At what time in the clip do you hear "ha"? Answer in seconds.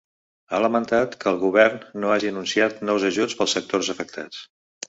0.53-0.61